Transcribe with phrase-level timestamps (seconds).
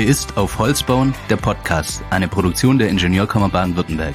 [0.00, 4.14] Hier ist Auf Holz bauen, der Podcast, eine Produktion der Ingenieurkammer Baden-Württemberg.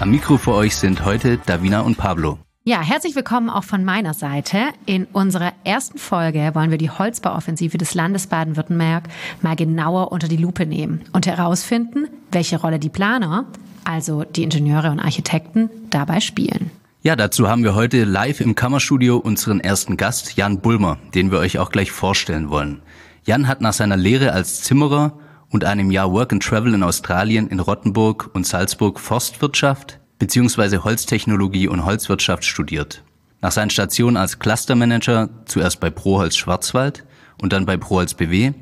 [0.00, 2.38] Am Mikro für euch sind heute Davina und Pablo.
[2.64, 4.56] Ja, herzlich willkommen auch von meiner Seite.
[4.86, 9.04] In unserer ersten Folge wollen wir die Holzbauoffensive des Landes Baden-Württemberg
[9.42, 13.44] mal genauer unter die Lupe nehmen und herausfinden, welche Rolle die Planer,
[13.84, 16.70] also die Ingenieure und Architekten, dabei spielen.
[17.02, 21.40] Ja, dazu haben wir heute live im Kammerstudio unseren ersten Gast, Jan Bulmer, den wir
[21.40, 22.80] euch auch gleich vorstellen wollen.
[23.24, 25.18] Jan hat nach seiner Lehre als Zimmerer
[25.50, 30.78] und einem Jahr Work and Travel in Australien in Rottenburg und Salzburg Forstwirtschaft bzw.
[30.78, 33.02] Holztechnologie und Holzwirtschaft studiert.
[33.40, 37.04] Nach seinen Stationen als Clustermanager zuerst bei Proholz Schwarzwald
[37.40, 38.52] und dann bei Proholz BW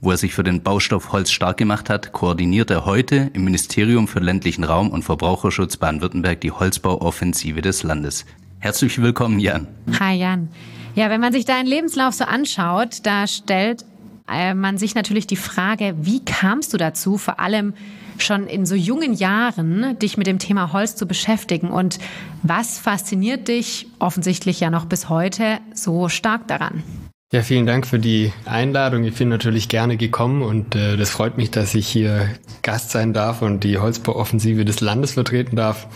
[0.00, 4.06] wo er sich für den Baustoff Holz stark gemacht hat, koordiniert er heute im Ministerium
[4.06, 8.24] für ländlichen Raum und Verbraucherschutz Baden-Württemberg die Holzbauoffensive des Landes.
[8.60, 9.66] Herzlich willkommen, Jan.
[9.98, 10.48] Hi, Jan.
[10.94, 13.84] Ja, wenn man sich deinen Lebenslauf so anschaut, da stellt
[14.32, 17.74] äh, man sich natürlich die Frage, wie kamst du dazu, vor allem
[18.18, 21.98] schon in so jungen Jahren dich mit dem Thema Holz zu beschäftigen und
[22.42, 26.82] was fasziniert dich offensichtlich ja noch bis heute so stark daran?
[27.30, 29.04] Ja, vielen Dank für die Einladung.
[29.04, 32.30] Ich bin natürlich gerne gekommen und äh, das freut mich, dass ich hier
[32.62, 35.86] Gast sein darf und die Holzbauoffensive des Landes vertreten darf.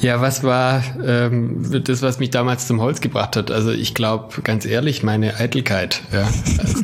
[0.00, 3.50] Ja, was war ähm, das, was mich damals zum Holz gebracht hat?
[3.50, 6.02] Also ich glaube, ganz ehrlich, meine Eitelkeit.
[6.12, 6.28] Ja.
[6.58, 6.82] Also,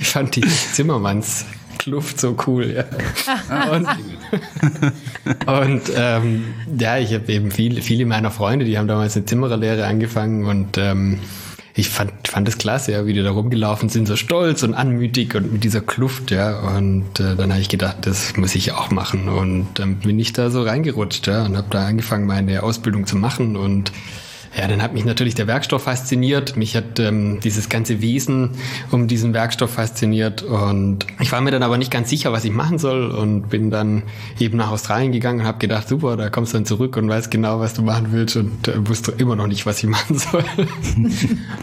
[0.00, 1.44] ich fand die Zimmermanns
[1.78, 2.84] Kluft so cool, ja.
[3.72, 3.88] Und,
[5.46, 6.44] und ähm,
[6.78, 10.78] ja, ich habe eben viele, viele meiner Freunde, die haben damals eine Zimmererlehre angefangen und
[10.78, 11.18] ähm,
[11.74, 15.34] ich fand, fand es klasse, ja, wie die da rumgelaufen sind, so stolz und anmütig
[15.34, 16.58] und mit dieser Kluft, ja.
[16.60, 19.28] Und äh, dann habe ich gedacht, das muss ich auch machen.
[19.28, 23.16] Und dann bin ich da so reingerutscht, ja, und habe da angefangen, meine Ausbildung zu
[23.16, 23.90] machen und
[24.56, 26.56] ja, dann hat mich natürlich der Werkstoff fasziniert.
[26.56, 28.50] Mich hat ähm, dieses ganze Wesen
[28.90, 30.42] um diesen Werkstoff fasziniert.
[30.42, 33.70] Und ich war mir dann aber nicht ganz sicher, was ich machen soll und bin
[33.70, 34.02] dann
[34.38, 37.30] eben nach Australien gegangen und habe gedacht, super, da kommst du dann zurück und weißt
[37.30, 40.44] genau, was du machen willst und äh, wusste immer noch nicht, was ich machen soll.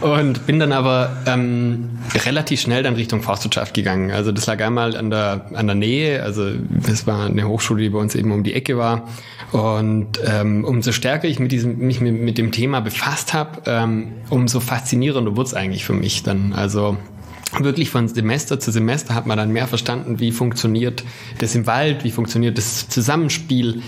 [0.00, 1.90] und bin dann aber ähm,
[2.24, 4.10] relativ schnell dann Richtung Forstwirtschaft gegangen.
[4.10, 6.24] Also das lag einmal an der, an der Nähe.
[6.24, 9.06] Also das war eine Hochschule, die bei uns eben um die Ecke war.
[9.52, 14.12] Und ähm, umso stärker ich mit diesem, mich mit, mit dem Thema befasst habe, ähm,
[14.30, 16.52] umso faszinierender wurde es eigentlich für mich dann.
[16.52, 16.96] Also
[17.58, 21.04] wirklich von Semester zu Semester hat man dann mehr verstanden, wie funktioniert
[21.38, 23.82] das im Wald, wie funktioniert das Zusammenspiel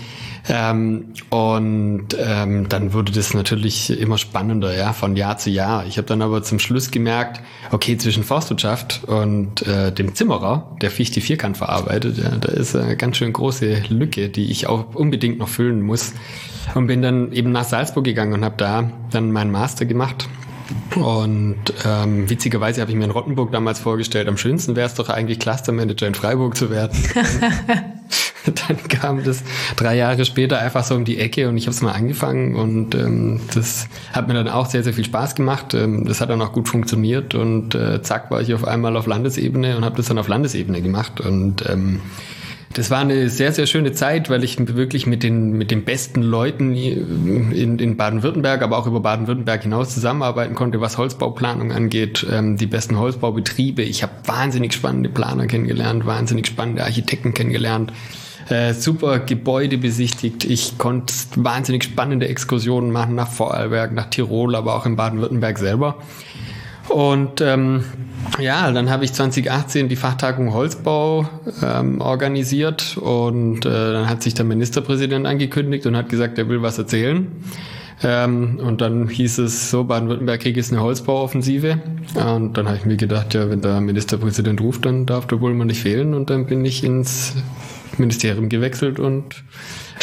[0.49, 5.85] ähm, und ähm, dann wurde das natürlich immer spannender, ja, von Jahr zu Jahr.
[5.85, 10.91] Ich habe dann aber zum Schluss gemerkt, okay, zwischen Forstwirtschaft und äh, dem Zimmerer, der
[10.91, 15.39] Fichte Vierkant verarbeitet, ja, da ist eine ganz schön große Lücke, die ich auch unbedingt
[15.39, 16.13] noch füllen muss.
[16.75, 20.27] Und bin dann eben nach Salzburg gegangen und habe da dann meinen Master gemacht
[20.95, 25.09] und ähm, witzigerweise habe ich mir in Rottenburg damals vorgestellt, am schönsten wäre es doch
[25.09, 26.97] eigentlich Clustermanager in Freiburg zu werden.
[28.45, 29.43] dann kam das
[29.75, 32.93] drei Jahre später einfach so um die Ecke und ich habe es mal angefangen und
[32.95, 35.73] ähm, das hat mir dann auch sehr, sehr viel Spaß gemacht.
[35.73, 39.07] Ähm, das hat dann auch gut funktioniert und äh, zack war ich auf einmal auf
[39.07, 42.01] Landesebene und habe das dann auf Landesebene gemacht und ähm,
[42.73, 46.21] das war eine sehr, sehr schöne Zeit, weil ich wirklich mit den, mit den besten
[46.21, 52.57] Leuten in, in Baden-Württemberg, aber auch über Baden-Württemberg hinaus zusammenarbeiten konnte, was Holzbauplanung angeht, ähm,
[52.57, 53.81] die besten Holzbaubetriebe.
[53.81, 57.93] Ich habe wahnsinnig spannende Planer kennengelernt, wahnsinnig spannende Architekten kennengelernt
[58.49, 60.43] äh, super Gebäude besichtigt.
[60.43, 65.97] Ich konnte wahnsinnig spannende Exkursionen machen nach Vorarlberg, nach Tirol, aber auch in Baden-Württemberg selber.
[66.89, 67.83] Und ähm,
[68.39, 71.27] ja, dann habe ich 2018 die Fachtagung Holzbau
[71.63, 76.61] ähm, organisiert und äh, dann hat sich der Ministerpräsident angekündigt und hat gesagt, er will
[76.61, 77.31] was erzählen.
[78.03, 81.79] Ähm, und dann hieß es so, Baden-Württemberg kriegt jetzt eine Holzbauoffensive.
[82.15, 85.53] Und dann habe ich mir gedacht, ja, wenn der Ministerpräsident ruft, dann darf der wohl
[85.53, 86.13] mal nicht fehlen.
[86.13, 87.33] Und dann bin ich ins
[87.97, 89.43] Ministerium gewechselt und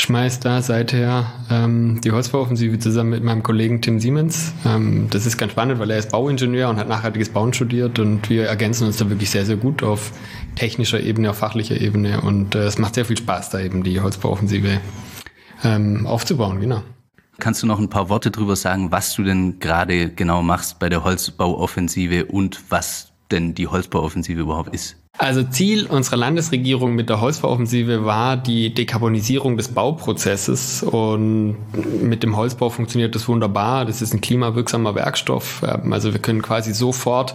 [0.00, 4.52] schmeißt da seither ähm, die Holzbauoffensive zusammen mit meinem Kollegen Tim Siemens.
[4.64, 8.30] Ähm, das ist ganz spannend, weil er ist Bauingenieur und hat nachhaltiges Bauen studiert und
[8.30, 10.12] wir ergänzen uns da wirklich sehr, sehr gut auf
[10.56, 14.00] technischer Ebene, auf fachlicher Ebene und äh, es macht sehr viel Spaß, da eben die
[14.00, 14.80] Holzbauoffensive
[15.64, 16.82] ähm, aufzubauen, genau.
[17.38, 20.88] Kannst du noch ein paar Worte drüber sagen, was du denn gerade genau machst bei
[20.88, 24.99] der Holzbauoffensive und was denn die Holzbauoffensive überhaupt ist?
[25.22, 31.56] Also Ziel unserer Landesregierung mit der Holzbauoffensive war die Dekarbonisierung des Bauprozesses und
[32.02, 33.84] mit dem Holzbau funktioniert das wunderbar.
[33.84, 35.62] Das ist ein klimawirksamer Werkstoff.
[35.62, 37.34] Ähm, also wir können quasi sofort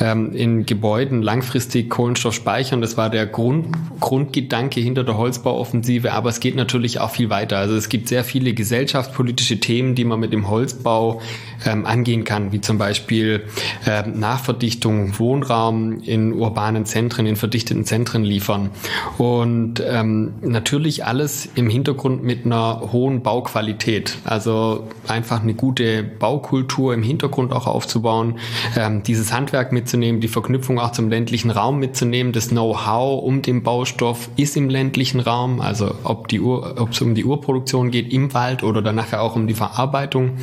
[0.00, 2.80] ähm, in Gebäuden langfristig Kohlenstoff speichern.
[2.80, 3.68] Das war der Grund,
[4.00, 6.12] Grundgedanke hinter der Holzbauoffensive.
[6.12, 7.58] Aber es geht natürlich auch viel weiter.
[7.58, 11.20] Also es gibt sehr viele gesellschaftspolitische Themen, die man mit dem Holzbau
[11.66, 13.44] ähm, angehen kann, wie zum Beispiel
[13.86, 18.70] ähm, Nachverdichtung, Wohnraum in urbanen Zentren, in verdichteten Zentren liefern.
[19.18, 24.18] Und ähm, natürlich alles im Hintergrund mit einer hohen Bauqualität.
[24.24, 28.38] Also einfach eine gute Baukultur im Hintergrund auch aufzubauen,
[28.76, 32.32] ähm, dieses Handwerk mitzunehmen, die Verknüpfung auch zum ländlichen Raum mitzunehmen.
[32.32, 37.00] Das Know-how um den Baustoff ist im ländlichen Raum, also ob die Ur, ob es
[37.02, 40.38] um die Urproduktion geht im Wald oder dann nachher auch um die Verarbeitung.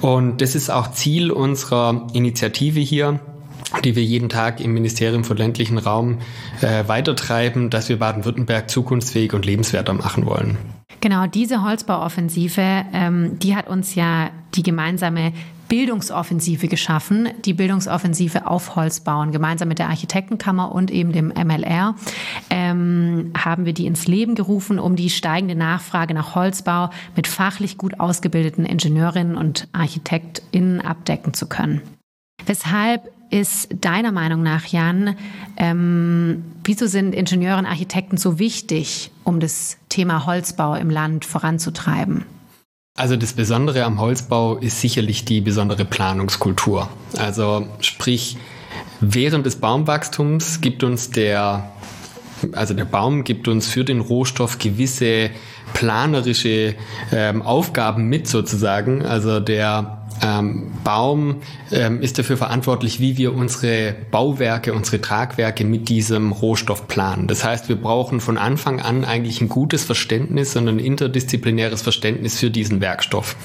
[0.00, 3.20] Und das ist auch Ziel unserer Initiative hier
[3.84, 6.18] die wir jeden Tag im Ministerium für ländlichen Raum
[6.60, 10.58] äh, weitertreiben, dass wir Baden-Württemberg zukunftsfähig und lebenswerter machen wollen.
[11.00, 15.32] Genau, diese Holzbauoffensive, ähm, die hat uns ja die gemeinsame
[15.70, 19.30] Bildungsoffensive geschaffen, die Bildungsoffensive auf Holzbauen.
[19.30, 21.94] Gemeinsam mit der Architektenkammer und eben dem MLR
[22.50, 27.78] ähm, haben wir die ins Leben gerufen, um die steigende Nachfrage nach Holzbau mit fachlich
[27.78, 31.80] gut ausgebildeten Ingenieurinnen und ArchitektInnen abdecken zu können.
[32.46, 35.14] Weshalb ist deiner Meinung nach, Jan,
[35.56, 42.24] ähm, wieso sind Ingenieure und Architekten so wichtig, um das Thema Holzbau im Land voranzutreiben?
[42.96, 46.88] Also das Besondere am Holzbau ist sicherlich die besondere Planungskultur.
[47.16, 48.36] Also sprich,
[49.00, 51.70] während des Baumwachstums gibt uns der,
[52.52, 55.30] also der Baum gibt uns für den Rohstoff gewisse
[55.72, 56.74] planerische
[57.12, 59.04] ähm, Aufgaben mit sozusagen.
[59.04, 61.36] Also der ähm, Baum
[61.72, 67.26] ähm, ist dafür verantwortlich, wie wir unsere Bauwerke, unsere Tragwerke mit diesem Rohstoff planen.
[67.26, 72.38] Das heißt, wir brauchen von Anfang an eigentlich ein gutes Verständnis und ein interdisziplinäres Verständnis
[72.38, 73.36] für diesen Werkstoff.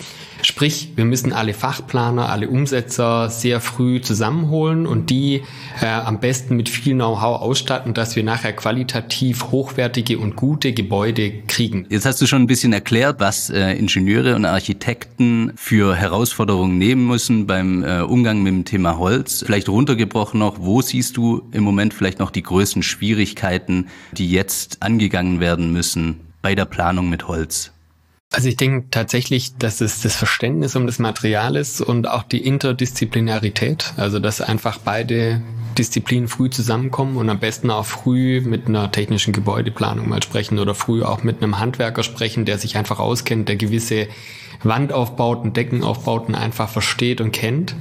[0.45, 5.41] Sprich, wir müssen alle Fachplaner, alle Umsetzer sehr früh zusammenholen und die
[5.81, 11.31] äh, am besten mit viel Know-how ausstatten, dass wir nachher qualitativ hochwertige und gute Gebäude
[11.47, 11.87] kriegen.
[11.89, 17.07] Jetzt hast du schon ein bisschen erklärt, was äh, Ingenieure und Architekten für Herausforderungen nehmen
[17.07, 19.41] müssen beim äh, Umgang mit dem Thema Holz.
[19.43, 24.83] Vielleicht runtergebrochen noch, wo siehst du im Moment vielleicht noch die größten Schwierigkeiten, die jetzt
[24.83, 27.71] angegangen werden müssen bei der Planung mit Holz?
[28.35, 32.45] Also ich denke tatsächlich, dass es das Verständnis um das Material ist und auch die
[32.45, 35.41] Interdisziplinarität, also dass einfach beide
[35.77, 40.75] Disziplinen früh zusammenkommen und am besten auch früh mit einer technischen Gebäudeplanung mal sprechen oder
[40.75, 44.09] früh auch mit einem Handwerker sprechen, der sich einfach auskennt, der gewisse
[44.63, 47.73] Wandaufbauten, Deckenaufbauten einfach versteht und kennt.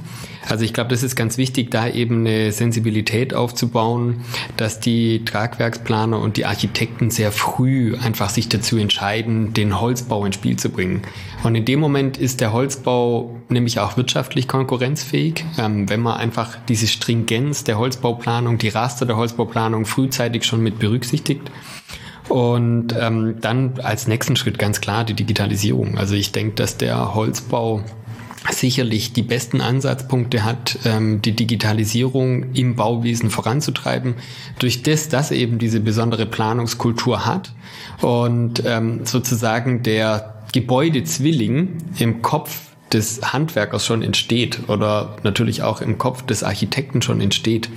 [0.47, 4.21] Also ich glaube, das ist ganz wichtig, da eben eine Sensibilität aufzubauen,
[4.57, 10.35] dass die Tragwerksplaner und die Architekten sehr früh einfach sich dazu entscheiden, den Holzbau ins
[10.35, 11.01] Spiel zu bringen.
[11.43, 16.57] Und in dem Moment ist der Holzbau nämlich auch wirtschaftlich konkurrenzfähig, ähm, wenn man einfach
[16.67, 21.51] diese Stringenz der Holzbauplanung, die Raster der Holzbauplanung frühzeitig schon mit berücksichtigt.
[22.27, 25.97] Und ähm, dann als nächsten Schritt ganz klar die Digitalisierung.
[25.97, 27.83] Also ich denke, dass der Holzbau
[28.51, 34.15] sicherlich die besten Ansatzpunkte hat, ähm, die Digitalisierung im Bauwesen voranzutreiben,
[34.59, 37.53] durch das, dass eben diese besondere Planungskultur hat
[38.01, 42.61] und ähm, sozusagen der Gebäudezwilling im Kopf
[42.93, 47.69] des Handwerkers schon entsteht oder natürlich auch im Kopf des Architekten schon entsteht.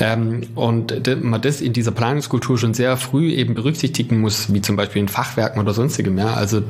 [0.00, 4.76] Ähm, und man das in dieser Planungskultur schon sehr früh eben berücksichtigen muss, wie zum
[4.76, 6.16] Beispiel in Fachwerken oder sonstigem.
[6.18, 6.34] Ja?
[6.34, 6.62] Also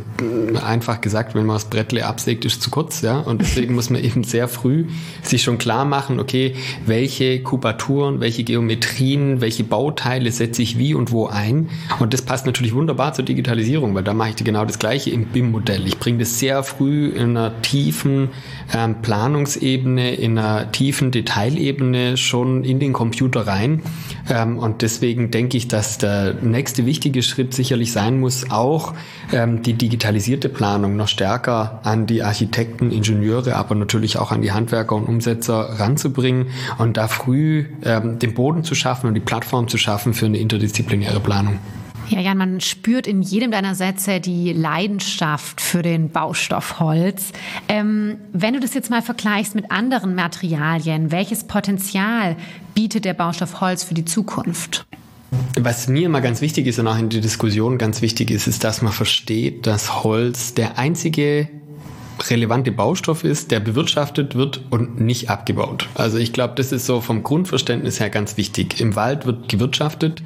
[0.65, 3.03] einfach gesagt, wenn man das Brettle absägt, ist zu kurz.
[3.03, 3.19] Ja?
[3.19, 4.87] Und deswegen muss man eben sehr früh
[5.23, 6.55] sich schon klar machen, okay,
[6.87, 11.69] welche Kubaturen, welche Geometrien, welche Bauteile setze ich wie und wo ein.
[11.99, 15.27] Und das passt natürlich wunderbar zur Digitalisierung, weil da mache ich genau das Gleiche im
[15.27, 15.87] BIM-Modell.
[15.87, 18.31] Ich bringe das sehr früh in einer tiefen
[18.75, 23.83] ähm, Planungsebene, in einer tiefen Detailebene schon in den Computer Computer rein.
[24.31, 28.95] Ähm, und deswegen denke ich, dass der nächste wichtige Schritt sicherlich sein muss, auch
[29.33, 34.53] ähm, die digitalisierte Planung noch stärker an die Architekten, Ingenieure, aber natürlich auch an die
[34.53, 36.47] Handwerker und Umsetzer ranzubringen
[36.79, 40.39] und da früh ähm, den Boden zu schaffen und die Plattform zu schaffen für eine
[40.39, 41.59] interdisziplinäre Planung.
[42.09, 47.33] Ja, Jan, man spürt in jedem deiner Sätze die Leidenschaft für den Baustoff Holz.
[47.69, 52.37] Ähm, wenn du das jetzt mal vergleichst mit anderen Materialien, welches Potenzial
[52.75, 54.87] bietet der Baustoff Holz für die Zukunft?
[55.61, 58.65] Was mir immer ganz wichtig ist und auch in der Diskussion ganz wichtig ist, ist,
[58.65, 61.49] dass man versteht, dass Holz der einzige
[62.31, 65.89] relevante Baustoff ist, der bewirtschaftet wird und nicht abgebaut.
[65.95, 68.81] Also ich glaube, das ist so vom Grundverständnis her ganz wichtig.
[68.81, 70.23] Im Wald wird gewirtschaftet,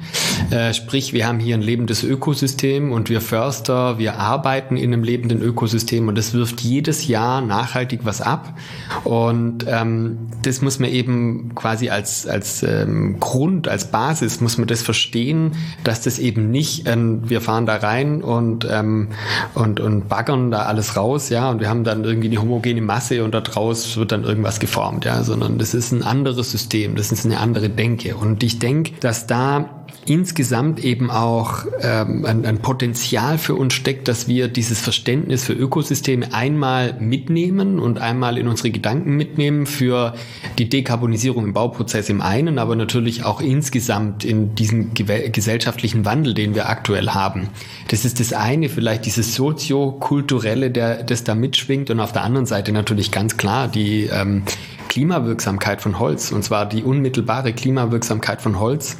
[0.49, 5.03] äh, sprich wir haben hier ein lebendes Ökosystem und wir Förster, wir arbeiten in einem
[5.03, 8.57] lebenden Ökosystem und das wirft jedes Jahr nachhaltig was ab
[9.03, 14.67] und ähm, das muss man eben quasi als, als ähm, Grund, als Basis, muss man
[14.67, 19.09] das verstehen, dass das eben nicht, ähm, wir fahren da rein und, ähm,
[19.53, 23.23] und, und baggern da alles raus, ja, und wir haben dann irgendwie die homogene Masse
[23.23, 27.25] und daraus wird dann irgendwas geformt, ja, sondern das ist ein anderes System, das ist
[27.25, 28.15] eine andere Denke.
[28.15, 34.07] Und ich denke, dass da insgesamt eben auch ähm, ein, ein Potenzial für uns steckt,
[34.07, 40.13] dass wir dieses Verständnis für Ökosysteme einmal mitnehmen und einmal in unsere Gedanken mitnehmen für
[40.57, 46.55] die Dekarbonisierung im Bauprozess im einen, aber natürlich auch insgesamt in diesem gesellschaftlichen Wandel, den
[46.55, 47.49] wir aktuell haben.
[47.89, 52.45] Das ist das eine, vielleicht dieses soziokulturelle, der, das da mitschwingt und auf der anderen
[52.45, 54.43] Seite natürlich ganz klar die ähm,
[54.89, 58.97] Klimawirksamkeit von Holz und zwar die unmittelbare Klimawirksamkeit von Holz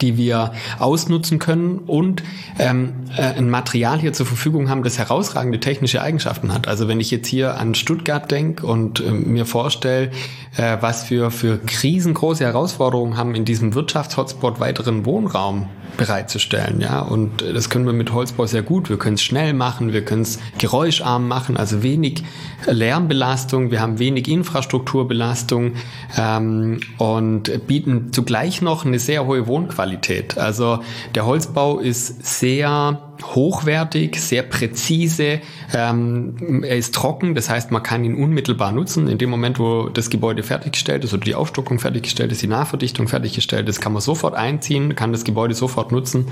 [0.00, 2.22] die wir ausnutzen können und
[2.58, 6.68] ähm, äh, ein Material hier zur Verfügung haben, das herausragende technische Eigenschaften hat.
[6.68, 10.10] Also wenn ich jetzt hier an Stuttgart denke und äh, mir vorstelle,
[10.56, 15.68] äh, was wir für riesengroße Herausforderungen haben, in diesem Wirtschaftshotspot weiteren Wohnraum
[16.00, 16.80] bereitzustellen.
[16.80, 18.88] Ja, und das können wir mit Holzbau sehr gut.
[18.88, 22.24] Wir können es schnell machen, wir können es geräuscharm machen, also wenig
[22.66, 25.74] Lärmbelastung, wir haben wenig Infrastrukturbelastung
[26.16, 30.38] ähm, und bieten zugleich noch eine sehr hohe Wohnqualität.
[30.38, 30.80] Also
[31.14, 35.40] der Holzbau ist sehr hochwertig, sehr präzise.
[35.74, 39.08] Ähm, er ist trocken, das heißt, man kann ihn unmittelbar nutzen.
[39.08, 43.08] In dem Moment, wo das Gebäude fertiggestellt ist oder die Aufstockung fertiggestellt ist, die Nachverdichtung
[43.08, 46.28] fertiggestellt ist, kann man sofort einziehen, kann das Gebäude sofort nutzen.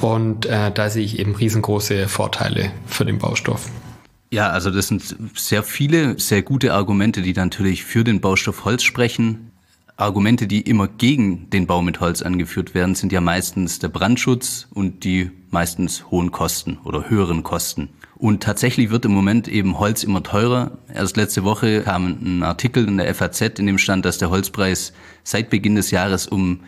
[0.00, 3.68] Und äh, da sehe ich eben riesengroße Vorteile für den Baustoff.
[4.32, 8.82] Ja, also das sind sehr viele, sehr gute Argumente, die natürlich für den Baustoff Holz
[8.82, 9.51] sprechen.
[9.96, 14.66] Argumente, die immer gegen den Bau mit Holz angeführt werden, sind ja meistens der Brandschutz
[14.72, 17.90] und die meistens hohen Kosten oder höheren Kosten.
[18.16, 20.78] Und tatsächlich wird im Moment eben Holz immer teurer.
[20.92, 24.92] Erst letzte Woche kam ein Artikel in der FAZ, in dem stand, dass der Holzpreis
[25.24, 26.60] seit Beginn des Jahres um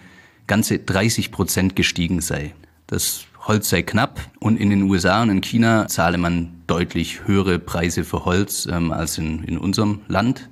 [0.47, 2.55] ganze 30 Prozent gestiegen sei.
[2.87, 7.59] Das Holz sei knapp und in den USA und in China zahle man deutlich höhere
[7.59, 10.49] Preise für Holz ähm, als in, in unserem Land.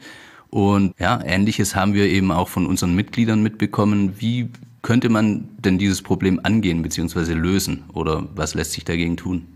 [0.53, 4.21] Und ja, ähnliches haben wir eben auch von unseren Mitgliedern mitbekommen.
[4.21, 4.51] Wie
[4.83, 7.33] könnte man denn dieses Problem angehen bzw.
[7.33, 9.47] lösen oder was lässt sich dagegen tun?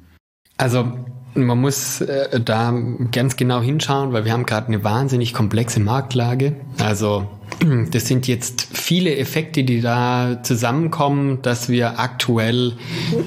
[0.57, 0.91] Also
[1.37, 2.75] man muss äh, da
[3.13, 6.55] ganz genau hinschauen, weil wir haben gerade eine wahnsinnig komplexe Marktlage.
[6.79, 7.27] Also
[7.91, 12.75] das sind jetzt viele Effekte, die da zusammenkommen, dass wir aktuell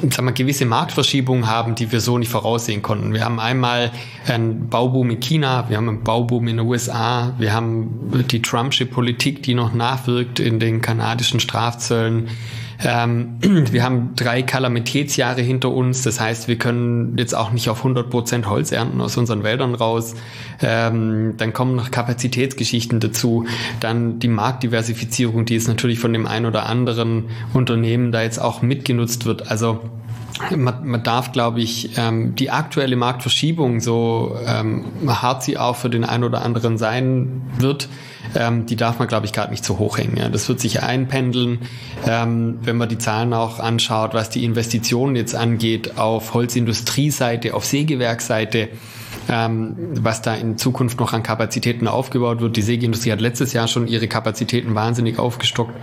[0.10, 3.14] sagen wir, gewisse Marktverschiebungen haben, die wir so nicht voraussehen konnten.
[3.14, 3.92] Wir haben einmal
[4.28, 8.86] einen Bauboom in China, wir haben einen Bauboom in den USA, wir haben die Trumpsche
[8.86, 12.28] Politik, die noch nachwirkt in den kanadischen Strafzöllen.
[12.82, 16.02] Ähm, wir haben drei Kalamitätsjahre hinter uns.
[16.04, 19.76] Das heißt, wir können jetzt auch nicht auf 100 Prozent Holz ernten aus unseren Wäldern
[19.76, 20.16] raus.
[20.62, 23.46] Ähm, dann kommen noch Kapazitätsgeschichten dazu.
[23.80, 28.62] Dann die Marktdiversifizierung, die ist natürlich von dem einen oder anderen Unternehmen da jetzt auch
[28.62, 29.50] mitgenutzt wird.
[29.50, 29.80] Also
[30.56, 35.90] man, man darf, glaube ich, ähm, die aktuelle Marktverschiebung, so ähm, hart sie auch für
[35.90, 37.90] den einen oder anderen sein wird,
[38.36, 40.18] ähm, die darf man, glaube ich, gerade nicht zu hoch hängen.
[40.18, 40.30] Ja.
[40.30, 41.60] Das wird sich einpendeln,
[42.06, 47.66] ähm, wenn man die Zahlen auch anschaut, was die Investitionen jetzt angeht auf Holzindustrie-Seite, auf
[47.66, 48.70] Sägewerkseite
[49.30, 52.58] ähm, was da in Zukunft noch an Kapazitäten aufgebaut wird.
[52.58, 55.76] Die Sägeindustrie hat letztes Jahr schon ihre Kapazitäten wahnsinnig aufgestockt.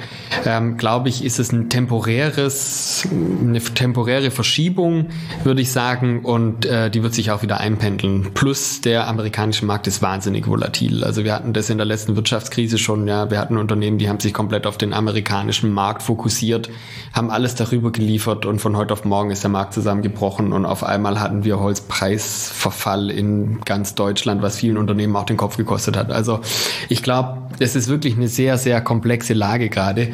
[0.45, 5.07] Ähm, Glaube ich, ist es ein temporäres, eine temporäre Verschiebung,
[5.45, 8.33] würde ich sagen, und äh, die wird sich auch wieder einpendeln.
[8.35, 11.05] Plus der amerikanische Markt ist wahnsinnig volatil.
[11.05, 14.21] Also wir hatten das in der letzten Wirtschaftskrise schon, ja, wir hatten Unternehmen, die haben
[14.21, 16.69] sich komplett auf den amerikanischen Markt fokussiert,
[17.13, 20.83] haben alles darüber geliefert und von heute auf morgen ist der Markt zusammengebrochen und auf
[20.83, 26.11] einmal hatten wir Holzpreisverfall in ganz Deutschland, was vielen Unternehmen auch den Kopf gekostet hat.
[26.11, 26.41] Also
[26.89, 30.09] ich glaube, es ist wirklich eine sehr, sehr komplexe Lage gerade.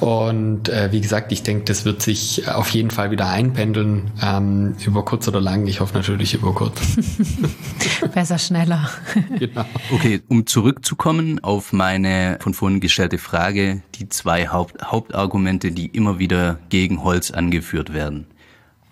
[0.00, 4.74] Und äh, wie gesagt, ich denke, das wird sich auf jeden Fall wieder einpendeln, ähm,
[4.84, 5.66] über kurz oder lang.
[5.66, 6.80] Ich hoffe natürlich über kurz.
[8.14, 8.88] Besser schneller.
[9.38, 9.64] genau.
[9.92, 16.18] Okay, um zurückzukommen auf meine von vorhin gestellte Frage, die zwei Haupt Hauptargumente, die immer
[16.18, 18.26] wieder gegen Holz angeführt werden.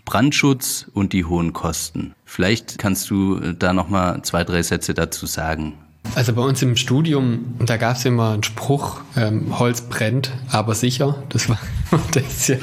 [0.06, 2.14] Brandschutz und die hohen Kosten.
[2.24, 5.74] Vielleicht kannst du äh, da noch mal zwei, drei Sätze dazu sagen.
[6.14, 10.74] Also bei uns im Studium, da gab es immer einen Spruch, ähm, Holz brennt, aber
[10.74, 11.22] sicher.
[11.28, 11.58] Das war
[12.12, 12.56] das ja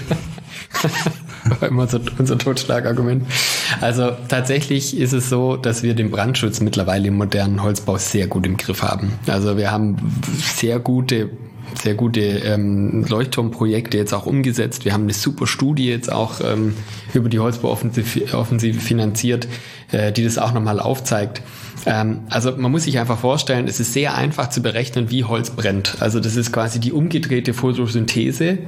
[1.60, 3.26] war immer so unser Totschlagargument.
[3.82, 8.46] Also tatsächlich ist es so, dass wir den Brandschutz mittlerweile im modernen Holzbau sehr gut
[8.46, 9.14] im Griff haben.
[9.28, 9.98] Also wir haben
[10.56, 11.30] sehr gute
[11.82, 14.86] sehr gute ähm, Leuchtturmprojekte jetzt auch umgesetzt.
[14.86, 16.76] Wir haben eine super Studie jetzt auch ähm,
[17.14, 19.48] über die Holzbauoffensive finanziert,
[19.92, 21.42] äh, die das auch nochmal aufzeigt.
[21.86, 25.52] Ähm, also man muss sich einfach vorstellen, es ist sehr einfach zu berechnen, wie Holz
[25.52, 25.98] brennt.
[26.00, 28.60] Also das ist quasi die umgedrehte Photosynthese,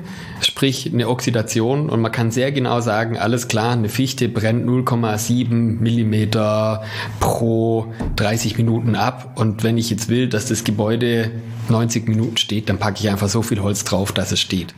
[0.41, 5.79] sprich eine Oxidation und man kann sehr genau sagen, alles klar, eine Fichte brennt 0,7
[5.79, 6.83] Millimeter
[7.19, 11.31] pro 30 Minuten ab und wenn ich jetzt will, dass das Gebäude
[11.69, 14.74] 90 Minuten steht, dann packe ich einfach so viel Holz drauf, dass es steht.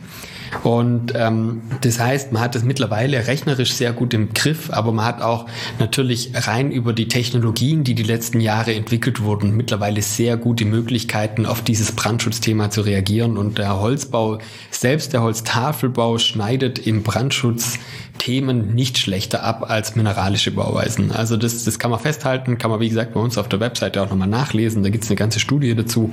[0.62, 5.04] Und ähm, das heißt, man hat es mittlerweile rechnerisch sehr gut im Griff, aber man
[5.04, 5.46] hat auch
[5.78, 11.46] natürlich rein über die Technologien, die die letzten Jahre entwickelt wurden, mittlerweile sehr gute Möglichkeiten,
[11.46, 13.36] auf dieses Brandschutzthema zu reagieren.
[13.36, 14.38] Und der Holzbau,
[14.70, 17.78] selbst der Holztafelbau schneidet im Brandschutz
[18.18, 21.12] Themen nicht schlechter ab als mineralische Bauweisen.
[21.12, 24.02] Also das, das kann man festhalten, kann man wie gesagt bei uns auf der Webseite
[24.02, 24.82] auch nochmal nachlesen.
[24.82, 26.12] Da gibt es eine ganze Studie dazu.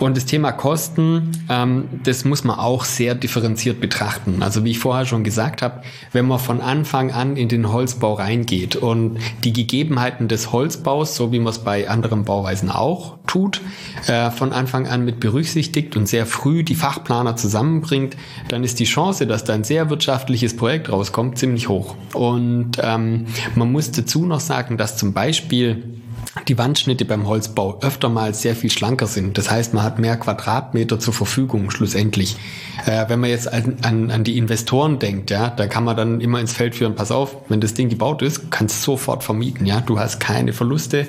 [0.00, 3.14] Und das Thema Kosten, ähm, das muss man auch sehr
[3.66, 4.42] differenziert betrachten.
[4.42, 5.82] Also wie ich vorher schon gesagt habe,
[6.12, 11.32] wenn man von Anfang an in den Holzbau reingeht und die Gegebenheiten des Holzbaus, so
[11.32, 13.60] wie man es bei anderen Bauweisen auch tut,
[14.06, 18.16] äh, von Anfang an mit berücksichtigt und sehr früh die Fachplaner zusammenbringt,
[18.48, 21.96] dann ist die Chance, dass da ein sehr wirtschaftliches Projekt rauskommt, ziemlich hoch.
[22.14, 25.82] Und ähm, man muss dazu noch sagen, dass zum Beispiel
[26.48, 29.38] die Wandschnitte beim Holzbau öfter mal sehr viel schlanker sind.
[29.38, 32.36] Das heißt, man hat mehr Quadratmeter zur Verfügung schlussendlich.
[32.84, 36.20] Äh, wenn man jetzt an, an, an, die Investoren denkt, ja, da kann man dann
[36.20, 39.66] immer ins Feld führen, pass auf, wenn das Ding gebaut ist, kannst du sofort vermieten,
[39.66, 39.80] ja.
[39.80, 41.06] Du hast keine Verluste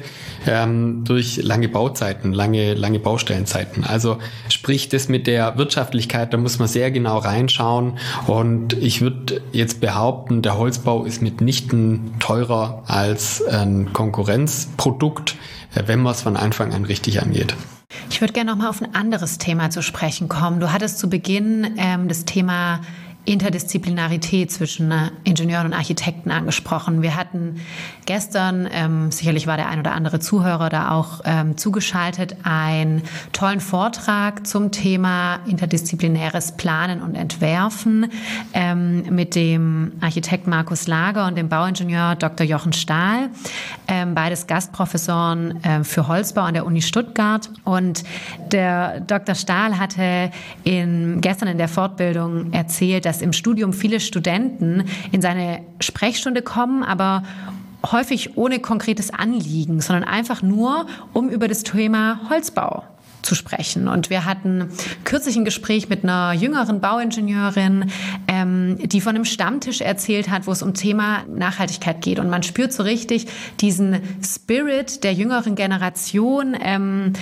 [0.47, 3.83] ähm, durch lange Bauzeiten, lange, lange Baustellenzeiten.
[3.83, 4.17] Also
[4.49, 7.97] sprich das mit der Wirtschaftlichkeit, da muss man sehr genau reinschauen.
[8.27, 15.16] Und ich würde jetzt behaupten, der Holzbau ist mitnichten teurer als ein Konkurrenzprodukt,
[15.75, 17.55] äh, wenn man es von Anfang an richtig angeht.
[18.09, 20.59] Ich würde gerne noch mal auf ein anderes Thema zu sprechen kommen.
[20.59, 22.81] Du hattest zu Beginn ähm, das Thema
[23.27, 27.01] Interdisziplinarität zwischen äh, Ingenieuren und Architekten angesprochen.
[27.01, 27.59] Wir hatten
[28.05, 33.03] gestern, ähm, sicherlich war der ein oder andere Zuhörer da auch ähm, zugeschaltet, einen
[33.33, 38.09] tollen Vortrag zum Thema interdisziplinäres Planen und Entwerfen
[38.53, 42.47] ähm, mit dem Architekt Markus Lager und dem Bauingenieur Dr.
[42.47, 43.29] Jochen Stahl,
[43.89, 47.49] ähm, beides Gastprofessoren äh, für Holzbau an der Uni Stuttgart.
[47.65, 48.05] Und
[48.53, 49.35] der Dr.
[49.35, 50.31] Stahl hatte
[50.63, 56.43] in, gestern in der Fortbildung erzählt, dass dass im Studium viele Studenten in seine Sprechstunde
[56.43, 57.23] kommen, aber
[57.91, 62.83] häufig ohne konkretes Anliegen, sondern einfach nur, um über das Thema Holzbau
[63.23, 63.87] zu sprechen.
[63.87, 64.69] Und wir hatten
[65.03, 67.91] kürzlich ein Gespräch mit einer jüngeren Bauingenieurin,
[68.37, 72.19] ähm, die von einem Stammtisch erzählt hat, wo es um Thema Nachhaltigkeit geht.
[72.19, 73.27] Und man spürt so richtig
[73.59, 76.55] diesen Spirit der jüngeren Generation.
[76.59, 77.13] Ähm,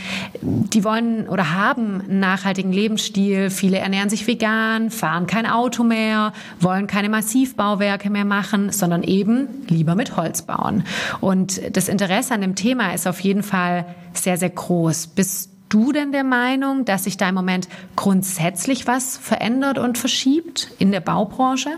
[0.42, 3.50] die wollen oder haben einen nachhaltigen Lebensstil.
[3.50, 9.48] Viele ernähren sich vegan, fahren kein Auto mehr, wollen keine Massivbauwerke mehr machen, sondern eben
[9.68, 10.84] lieber mit Holz bauen.
[11.22, 15.08] Und das Interesse an dem Thema ist auf jeden Fall sehr, sehr groß.
[15.08, 20.72] Bist du denn der Meinung, dass sich da im Moment grundsätzlich was verändert und verschiebt
[20.80, 21.70] in der Baubranche?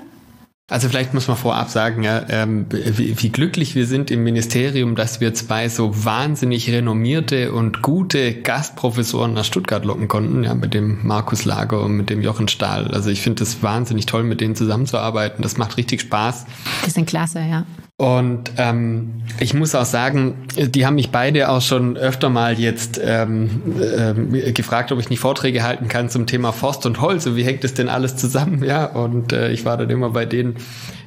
[0.70, 4.96] Also vielleicht muss man vorab sagen, ja, ähm, wie, wie, glücklich wir sind im Ministerium,
[4.96, 10.74] dass wir zwei so wahnsinnig renommierte und gute Gastprofessoren nach Stuttgart locken konnten, ja, mit
[10.74, 12.92] dem Markus Lager und mit dem Jochen Stahl.
[12.92, 15.42] Also ich finde es wahnsinnig toll, mit denen zusammenzuarbeiten.
[15.42, 16.46] Das macht richtig Spaß.
[16.86, 17.66] Die sind klasse, ja.
[18.00, 23.02] Und ähm, ich muss auch sagen, die haben mich beide auch schon öfter mal jetzt
[23.04, 27.36] ähm, äh, gefragt, ob ich nicht Vorträge halten kann zum Thema Forst und Holz und
[27.36, 28.86] wie hängt das denn alles zusammen, ja?
[28.86, 30.58] Und äh, ich war dann immer bei denen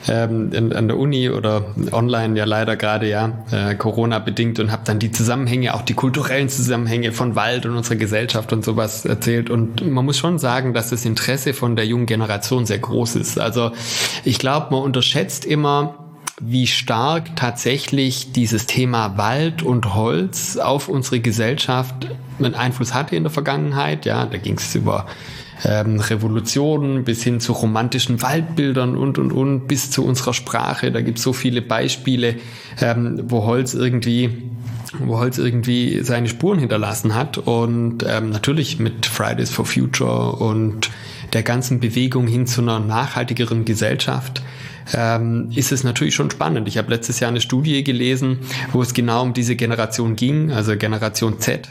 [0.09, 4.72] ähm, in, an der Uni oder online ja leider gerade ja äh, Corona bedingt und
[4.72, 9.05] habe dann die Zusammenhänge, auch die kulturellen Zusammenhänge von Wald und unserer Gesellschaft und sowas
[9.05, 9.48] erzählt.
[9.48, 13.38] Und man muss schon sagen, dass das Interesse von der jungen Generation sehr groß ist.
[13.38, 13.70] Also
[14.24, 16.09] ich glaube, man unterschätzt immer
[16.40, 23.24] wie stark tatsächlich dieses Thema Wald und Holz auf unsere Gesellschaft einen Einfluss hatte in
[23.24, 24.07] der Vergangenheit.
[24.07, 25.07] Ja, da ging es über
[25.64, 30.90] ähm, Revolutionen bis hin zu romantischen Waldbildern und und und bis zu unserer Sprache.
[30.90, 32.37] Da gibt es so viele Beispiele,
[32.81, 34.50] ähm, wo Holz irgendwie
[34.98, 40.90] wo Holz irgendwie seine Spuren hinterlassen hat und ähm, natürlich mit Fridays for Future und
[41.32, 44.42] der ganzen Bewegung hin zu einer nachhaltigeren Gesellschaft
[44.94, 46.68] ähm, ist es natürlich schon spannend.
[46.68, 48.38] Ich habe letztes Jahr eine Studie gelesen,
[48.72, 51.68] wo es genau um diese Generation ging, also Generation Z.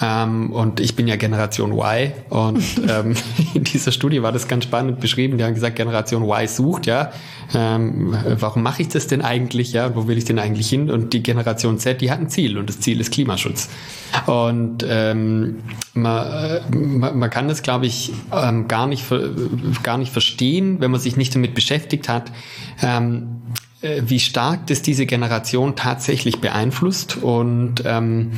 [0.00, 2.12] Ähm, und ich bin ja Generation Y.
[2.28, 3.14] Und ähm,
[3.54, 5.38] in dieser Studie war das ganz spannend beschrieben.
[5.38, 7.12] Die haben gesagt, Generation Y sucht, ja.
[7.54, 9.94] Ähm, warum mache ich das denn eigentlich, ja?
[9.94, 10.90] Wo will ich denn eigentlich hin?
[10.90, 13.68] Und die Generation Z, die hat ein Ziel und das Ziel ist Klimaschutz.
[14.26, 15.58] Und ähm,
[15.94, 19.04] man, äh, man, man kann das, glaube ich, ähm, gar, nicht,
[19.82, 22.32] gar nicht verstehen, wenn man sich nicht damit beschäftigt hat.
[22.82, 23.42] Ähm,
[23.82, 28.32] äh, wie stark das diese Generation tatsächlich beeinflusst und ähm,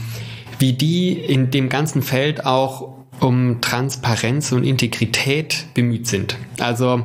[0.59, 6.37] wie die in dem ganzen Feld auch um Transparenz und Integrität bemüht sind.
[6.61, 7.05] Also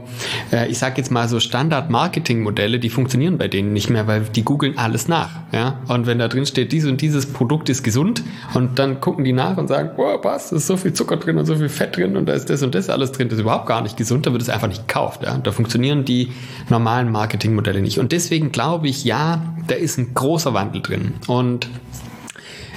[0.51, 4.43] äh, ich sage jetzt mal so Standard-Marketing-Modelle, die funktionieren bei denen nicht mehr, weil die
[4.43, 5.29] googeln alles nach.
[5.51, 5.79] Ja?
[5.87, 9.33] Und wenn da drin steht, dieses und dieses Produkt ist gesund und dann gucken die
[9.33, 11.95] nach und sagen, boah, was, da ist so viel Zucker drin und so viel Fett
[11.95, 14.25] drin und da ist das und das alles drin, das ist überhaupt gar nicht gesund,
[14.25, 15.23] da wird es einfach nicht gekauft.
[15.23, 15.37] Ja?
[15.37, 16.31] Da funktionieren die
[16.69, 17.99] normalen Marketing-Modelle nicht.
[17.99, 21.13] Und deswegen glaube ich, ja, da ist ein großer Wandel drin.
[21.27, 21.69] Und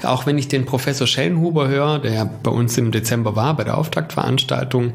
[0.05, 3.79] auch wenn ich den Professor Schellenhuber höre, der bei uns im Dezember war bei der
[3.79, 4.93] Auftaktveranstaltung,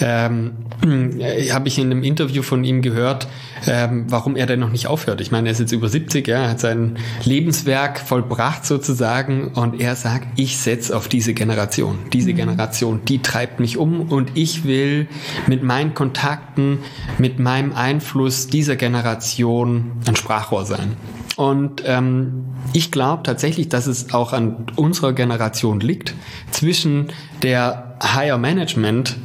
[0.00, 3.28] ähm, äh, habe ich in einem Interview von ihm gehört,
[3.66, 5.20] ähm, warum er denn noch nicht aufhört.
[5.20, 9.96] Ich meine, er ist jetzt über 70, ja, hat sein Lebenswerk vollbracht sozusagen und er
[9.96, 11.98] sagt, ich setze auf diese Generation.
[12.12, 12.36] Diese mhm.
[12.36, 15.08] Generation, die treibt mich um und ich will
[15.46, 16.78] mit meinen Kontakten,
[17.18, 20.96] mit meinem Einfluss dieser Generation ein Sprachrohr sein.
[21.36, 26.14] Und ähm, ich glaube tatsächlich, dass es auch an unserer Generation liegt,
[26.50, 27.08] zwischen
[27.42, 29.16] der Higher Management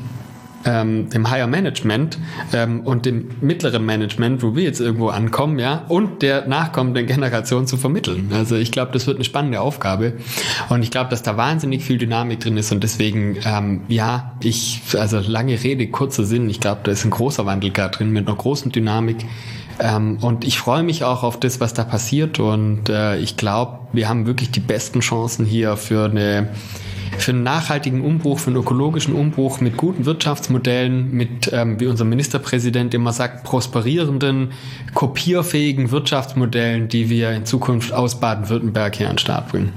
[0.65, 2.17] ähm, dem Higher Management
[2.54, 7.67] ähm, und dem mittleren Management, wo wir jetzt irgendwo ankommen, ja, und der nachkommenden Generation
[7.67, 8.32] zu vermitteln.
[8.34, 10.13] Also ich glaube, das wird eine spannende Aufgabe
[10.69, 14.82] und ich glaube, dass da wahnsinnig viel Dynamik drin ist und deswegen, ähm, ja, ich,
[14.97, 18.28] also lange Rede, kurzer Sinn, ich glaube, da ist ein großer Wandel gerade drin mit
[18.28, 19.17] einer großen Dynamik.
[19.80, 22.39] Ähm, und ich freue mich auch auf das, was da passiert.
[22.39, 26.50] Und äh, ich glaube, wir haben wirklich die besten Chancen hier für eine
[27.17, 32.06] für einen nachhaltigen Umbruch, für einen ökologischen Umbruch mit guten Wirtschaftsmodellen, mit, ähm, wie unser
[32.06, 34.52] Ministerpräsident immer sagt, prosperierenden,
[34.93, 39.74] kopierfähigen Wirtschaftsmodellen, die wir in Zukunft aus Baden-Württemberg hier an den Start bringen.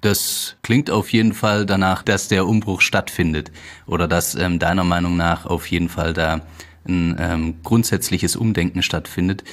[0.00, 3.52] Das klingt auf jeden Fall danach, dass der Umbruch stattfindet
[3.86, 6.40] oder dass ähm, deiner Meinung nach auf jeden Fall da
[6.88, 9.44] ein ähm, grundsätzliches Umdenken stattfindet.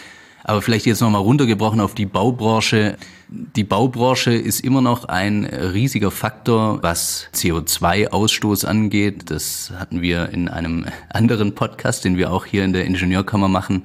[0.47, 2.95] Aber vielleicht jetzt nochmal runtergebrochen auf die Baubranche.
[3.27, 9.29] Die Baubranche ist immer noch ein riesiger Faktor, was CO2-Ausstoß angeht.
[9.29, 13.83] Das hatten wir in einem anderen Podcast, den wir auch hier in der Ingenieurkammer machen,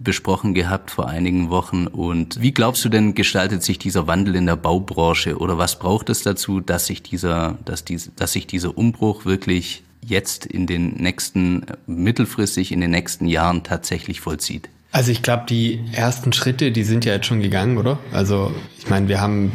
[0.00, 1.86] besprochen gehabt vor einigen Wochen.
[1.86, 6.10] Und wie glaubst du denn, gestaltet sich dieser Wandel in der Baubranche oder was braucht
[6.10, 10.94] es dazu, dass sich dieser, dass diese, dass sich dieser Umbruch wirklich jetzt in den
[10.94, 14.68] nächsten, mittelfristig in den nächsten Jahren tatsächlich vollzieht?
[14.92, 17.98] Also ich glaube, die ersten Schritte, die sind ja jetzt schon gegangen, oder?
[18.12, 19.52] Also ich meine, wir haben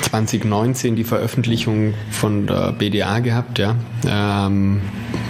[0.00, 4.80] 2019 die Veröffentlichung von der BDA gehabt, ja, ähm,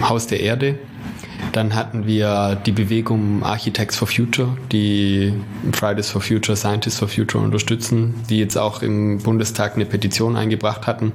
[0.01, 0.79] Haus der Erde.
[1.51, 5.33] Dann hatten wir die Bewegung Architects for Future, die
[5.73, 10.87] Fridays for Future, Scientists for Future unterstützen, die jetzt auch im Bundestag eine Petition eingebracht
[10.87, 11.11] hatten.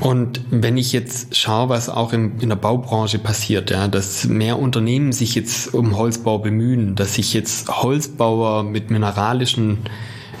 [0.00, 4.58] Und wenn ich jetzt schaue, was auch in, in der Baubranche passiert, ja, dass mehr
[4.58, 9.78] Unternehmen sich jetzt um Holzbau bemühen, dass sich jetzt Holzbauer mit mineralischen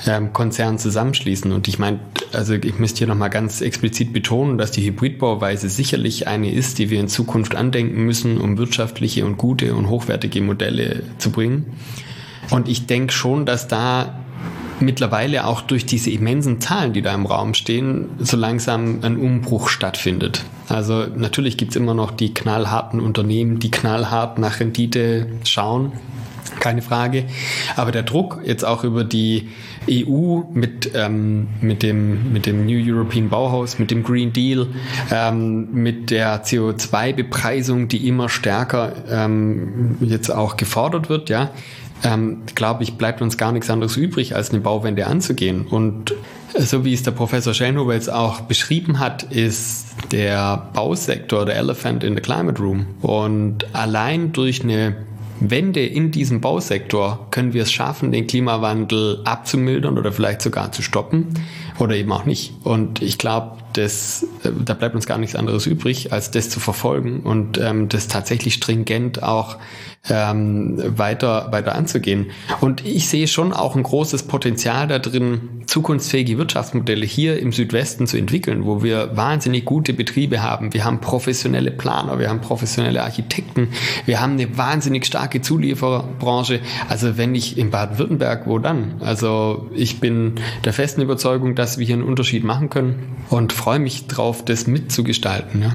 [0.06, 1.52] ähm, Konzernen zusammenschließen.
[1.52, 2.00] Und ich meine,
[2.32, 6.90] also ich müsste hier nochmal ganz explizit betonen, dass die Hybridbauweise sicherlich eine ist, die
[6.90, 11.76] wir in Zukunft andenken müssen, um wirtschaftliche und gute und hochwertige Modelle zu bringen.
[12.50, 14.24] Und ich denke schon, dass da
[14.80, 19.68] mittlerweile auch durch diese immensen Zahlen, die da im Raum stehen, so langsam ein Umbruch
[19.68, 20.44] stattfindet.
[20.68, 25.92] Also natürlich gibt's immer noch die knallharten Unternehmen, die knallhart nach Rendite schauen,
[26.60, 27.24] keine Frage.
[27.76, 29.48] Aber der Druck jetzt auch über die
[29.90, 34.66] EU mit, ähm, mit, dem, mit dem New European Bauhaus, mit dem Green Deal,
[35.10, 41.50] ähm, mit der CO2-Bepreisung, die immer stärker ähm, jetzt auch gefordert wird, ja,
[42.04, 45.66] ähm, glaube ich, bleibt uns gar nichts anderes übrig, als eine Bauwende anzugehen.
[45.66, 46.14] Und
[46.56, 52.04] so wie es der Professor Schellenhuber jetzt auch beschrieben hat, ist der Bausektor der Elephant
[52.04, 52.86] in the Climate Room.
[53.02, 54.96] Und allein durch eine
[55.40, 60.82] Wende in diesem Bausektor können wir es schaffen, den Klimawandel abzumildern oder vielleicht sogar zu
[60.82, 61.28] stoppen
[61.78, 62.54] oder eben auch nicht.
[62.64, 66.60] Und ich glaube, das, äh, da bleibt uns gar nichts anderes übrig, als das zu
[66.60, 69.58] verfolgen und ähm, das tatsächlich stringent auch
[70.08, 72.30] ähm, weiter, weiter anzugehen.
[72.60, 78.06] Und ich sehe schon auch ein großes Potenzial da drin, zukunftsfähige Wirtschaftsmodelle hier im Südwesten
[78.06, 80.72] zu entwickeln, wo wir wahnsinnig gute Betriebe haben.
[80.72, 83.68] Wir haben professionelle Planer, wir haben professionelle Architekten,
[84.06, 86.60] wir haben eine wahnsinnig starke Zuliefererbranche.
[86.88, 88.94] Also wenn ich in Baden-Württemberg, wo dann?
[89.00, 93.78] Also ich bin der festen Überzeugung, dass wir hier einen Unterschied machen können und freue
[93.78, 95.62] mich drauf, das mitzugestalten.
[95.62, 95.72] Ja.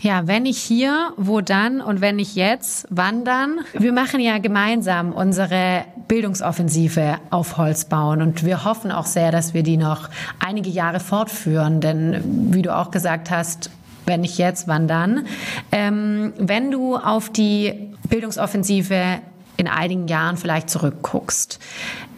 [0.00, 3.60] Ja, wenn nicht hier, wo dann und wenn nicht jetzt, wann dann?
[3.72, 9.54] Wir machen ja gemeinsam unsere Bildungsoffensive auf Holz bauen und wir hoffen auch sehr, dass
[9.54, 13.70] wir die noch einige Jahre fortführen, denn wie du auch gesagt hast,
[14.06, 15.26] wenn nicht jetzt, wann dann?
[15.70, 19.20] Ähm, wenn du auf die Bildungsoffensive
[19.56, 21.58] in einigen Jahren vielleicht zurückguckst,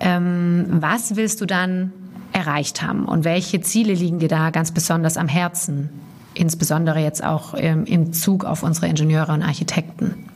[0.01, 1.92] ähm, was willst du dann
[2.46, 5.90] erreicht haben und welche Ziele liegen dir da ganz besonders am Herzen?
[6.35, 10.28] insbesondere jetzt auch ähm, im Zug auf unsere Ingenieure und Architekten.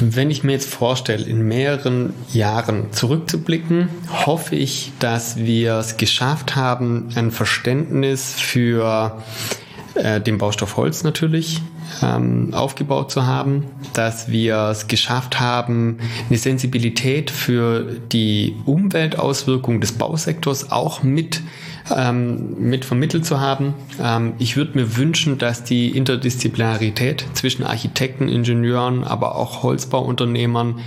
[0.00, 3.88] Wenn ich mir jetzt vorstelle, in mehreren Jahren zurückzublicken,
[4.24, 9.20] hoffe ich, dass wir es geschafft haben, ein Verständnis für
[9.94, 11.60] äh, Baustoff Holz natürlich
[12.02, 19.92] ähm, aufgebaut zu haben, dass wir es geschafft haben, eine Sensibilität für die Umweltauswirkungen des
[19.92, 21.42] Bausektors auch mit
[21.94, 23.74] ähm, mit vermittelt zu haben.
[24.02, 30.80] Ähm, ich würde mir wünschen, dass die Interdisziplinarität zwischen Architekten, Ingenieuren, aber auch Holzbauunternehmern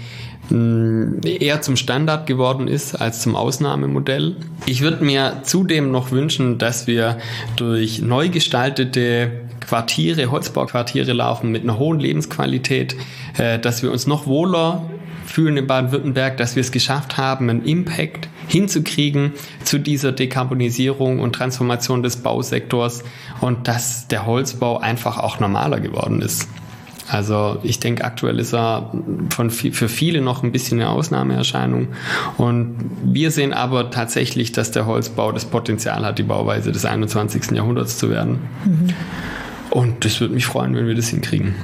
[0.50, 4.36] eher zum Standard geworden ist als zum Ausnahmemodell.
[4.66, 7.18] Ich würde mir zudem noch wünschen, dass wir
[7.58, 12.96] durch neu gestaltete Quartiere, Holzbauquartiere laufen mit einer hohen Lebensqualität,
[13.38, 14.90] äh, dass wir uns noch wohler
[15.26, 19.34] fühlen in Baden-Württemberg, dass wir es geschafft haben, einen Impact hinzukriegen
[19.66, 23.04] zu dieser Dekarbonisierung und Transformation des Bausektors
[23.42, 26.48] und dass der Holzbau einfach auch normaler geworden ist.
[27.10, 28.92] Also ich denke, aktuell ist er
[29.30, 31.90] von, für viele noch ein bisschen eine Ausnahmeerscheinung.
[32.38, 37.52] Und wir sehen aber tatsächlich, dass der Holzbau das Potenzial hat, die Bauweise des 21.
[37.52, 38.40] Jahrhunderts zu werden.
[38.66, 38.94] Mhm.
[39.70, 41.56] Und das würde mich freuen, wenn wir das hinkriegen.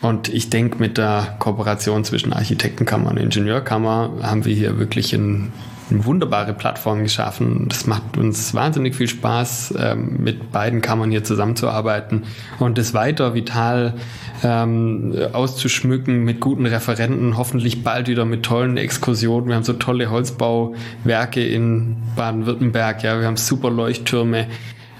[0.00, 5.52] Und ich denke, mit der Kooperation zwischen Architektenkammer und Ingenieurkammer haben wir hier wirklich ein,
[5.90, 7.66] eine wunderbare Plattform geschaffen.
[7.68, 12.24] Das macht uns wahnsinnig viel Spaß, ähm, mit beiden Kammern hier zusammenzuarbeiten
[12.58, 13.94] und das weiter vital
[14.42, 19.48] ähm, auszuschmücken mit guten Referenten, hoffentlich bald wieder mit tollen Exkursionen.
[19.48, 24.46] Wir haben so tolle Holzbauwerke in Baden-Württemberg, ja, wir haben super Leuchttürme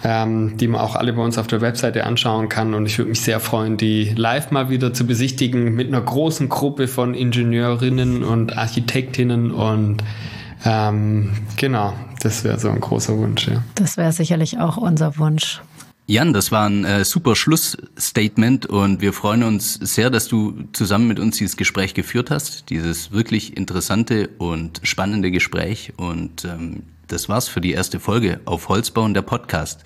[0.05, 2.75] ähm, die man auch alle bei uns auf der Webseite anschauen kann.
[2.75, 6.49] Und ich würde mich sehr freuen, die live mal wieder zu besichtigen mit einer großen
[6.49, 10.05] Gruppe von Ingenieurinnen und Architektinnen und
[10.67, 13.47] ähm, genau, das wäre so ein großer Wunsch.
[13.47, 13.63] Ja.
[13.77, 15.61] Das wäre sicherlich auch unser Wunsch.
[16.09, 21.09] Jan, das war ein äh, super Schlussstatement und wir freuen uns sehr, dass du zusammen
[21.09, 25.93] mit uns dieses Gespräch geführt hast, dieses wirklich interessante und spannende Gespräch.
[25.97, 29.83] Und ähm, das war's für die erste Folge auf Holzbauen der Podcast.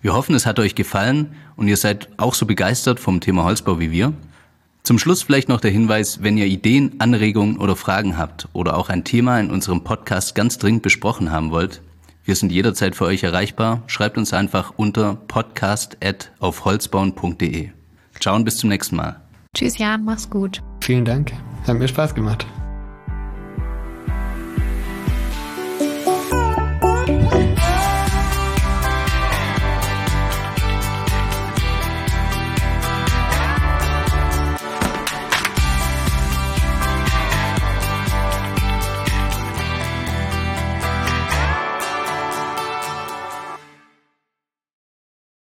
[0.00, 3.78] Wir hoffen, es hat euch gefallen und ihr seid auch so begeistert vom Thema Holzbau
[3.80, 4.12] wie wir.
[4.88, 8.88] Zum Schluss vielleicht noch der Hinweis, wenn ihr Ideen, Anregungen oder Fragen habt oder auch
[8.88, 11.82] ein Thema in unserem Podcast ganz dringend besprochen haben wollt,
[12.24, 13.82] wir sind jederzeit für euch erreichbar.
[13.86, 17.68] Schreibt uns einfach unter podcast.aufholzbauen.de.
[18.18, 19.20] Ciao und bis zum nächsten Mal.
[19.54, 20.62] Tschüss Jan, mach's gut.
[20.80, 21.34] Vielen Dank.
[21.66, 22.46] Hat mir Spaß gemacht.